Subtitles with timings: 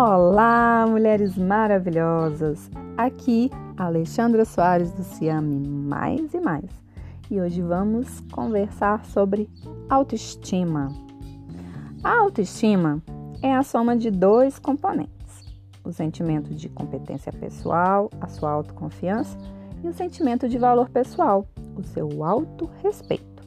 [0.00, 2.70] Olá, mulheres maravilhosas!
[2.96, 6.70] Aqui, Alexandra Soares do Ciame Mais e Mais.
[7.28, 9.50] E hoje vamos conversar sobre
[9.90, 10.94] autoestima.
[12.04, 13.02] A autoestima
[13.42, 15.44] é a soma de dois componentes:
[15.82, 19.36] o sentimento de competência pessoal, a sua autoconfiança,
[19.82, 21.44] e o sentimento de valor pessoal,
[21.76, 23.42] o seu autorrespeito.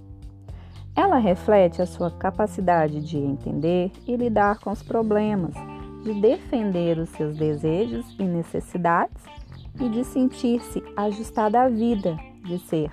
[0.97, 5.55] Ela reflete a sua capacidade de entender e lidar com os problemas
[6.04, 9.23] de defender os seus desejos e necessidades
[9.79, 12.91] e de sentir-se ajustada à vida, de ser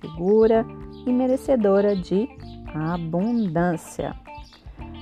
[0.00, 0.66] segura
[1.06, 2.28] e merecedora de
[2.74, 4.14] abundância.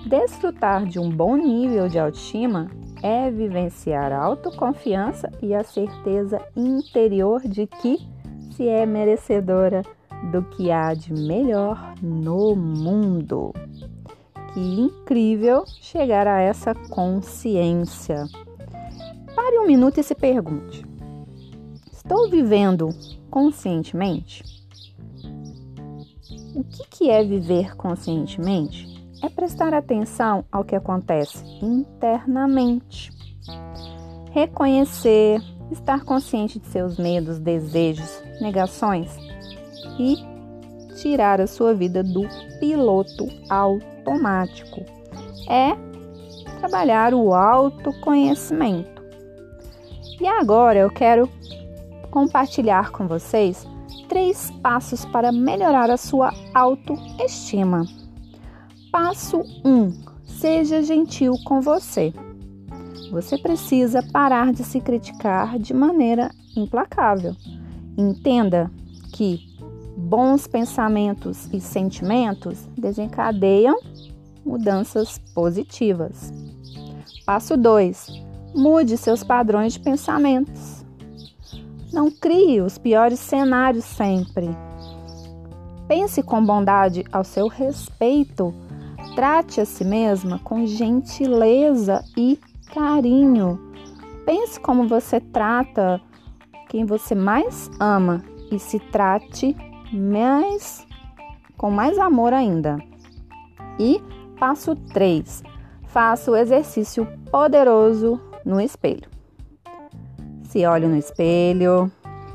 [0.06, 2.70] Desfrutar de um bom nível de autoestima
[3.02, 7.98] é vivenciar a autoconfiança e a certeza interior de que
[8.52, 9.82] se é merecedora
[10.32, 13.54] do que há de melhor no mundo.
[14.52, 18.24] Que incrível chegar a essa consciência.
[19.34, 20.84] Pare um minuto e se pergunte:
[21.92, 22.88] estou vivendo
[23.30, 24.44] conscientemente?
[26.54, 28.88] O que, que é viver conscientemente?
[29.22, 33.12] É prestar atenção ao que acontece internamente.
[34.32, 35.40] Reconhecer,
[35.70, 39.16] estar consciente de seus medos, desejos, negações
[39.98, 40.16] e
[41.00, 44.84] tirar a sua vida do piloto automático.
[45.48, 45.74] É
[46.60, 49.02] trabalhar o autoconhecimento.
[50.20, 51.28] E agora eu quero
[52.10, 53.66] compartilhar com vocês
[54.08, 57.86] três passos para melhorar a sua autoestima.
[58.92, 59.92] Passo 1: um,
[60.24, 62.12] seja gentil com você.
[63.10, 67.34] Você precisa parar de se criticar de maneira implacável.
[67.96, 68.70] Entenda
[69.12, 69.49] que
[70.00, 73.78] bons pensamentos e sentimentos desencadeiam
[74.44, 76.32] mudanças positivas.
[77.26, 78.08] Passo 2.
[78.54, 80.84] Mude seus padrões de pensamentos.
[81.92, 84.48] Não crie os piores cenários sempre.
[85.86, 88.54] Pense com bondade ao seu respeito.
[89.14, 92.38] Trate a si mesma com gentileza e
[92.72, 93.60] carinho.
[94.24, 96.00] Pense como você trata
[96.68, 99.56] quem você mais ama e se trate
[99.92, 100.86] mais
[101.56, 102.78] com mais amor ainda.
[103.78, 104.02] E
[104.38, 105.42] passo 3.
[105.84, 109.08] Faça o exercício poderoso no espelho.
[110.44, 111.90] Se olhe no espelho,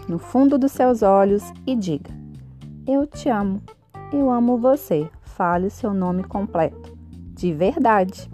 [0.07, 2.11] no fundo dos seus olhos e diga:
[2.87, 3.61] Eu te amo.
[4.13, 5.09] Eu amo você.
[5.21, 6.95] Fale seu nome completo.
[7.33, 8.29] De verdade.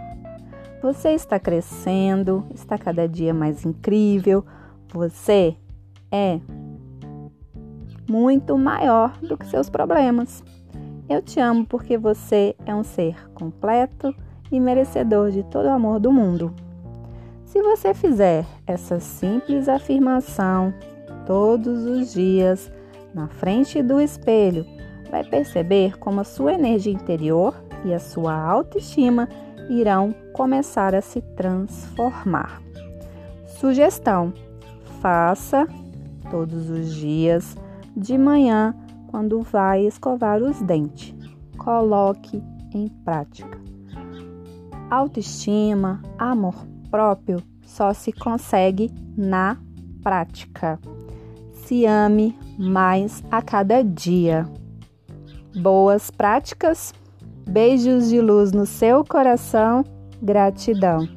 [0.82, 4.44] Você está crescendo, está cada dia mais incrível.
[4.90, 5.56] Você
[6.12, 6.40] é
[8.10, 10.44] muito maior do que seus problemas.
[11.10, 14.16] Eu te amo porque você é um ser completo
[14.52, 16.54] e merecedor de todo o amor do mundo.
[17.46, 20.74] Se você fizer essa simples afirmação
[21.26, 22.72] todos os dias
[23.14, 24.66] na frente do espelho,
[25.10, 29.28] vai perceber como a sua energia interior e a sua autoestima
[29.70, 32.62] irão começar a se transformar.
[33.60, 34.34] Sugestão:
[35.02, 35.68] faça
[36.30, 37.56] todos os dias
[37.96, 38.76] de manhã
[39.08, 41.14] quando vai escovar os dentes.
[41.58, 42.42] Coloque
[42.74, 43.60] em prática.
[44.90, 46.56] Autoestima, amor
[46.90, 49.58] próprio só se consegue na
[50.04, 50.78] prática.
[51.54, 54.46] Se ame mais a cada dia.
[55.56, 56.94] Boas práticas,
[57.48, 59.86] beijos de luz no seu coração,
[60.22, 61.08] gratidão.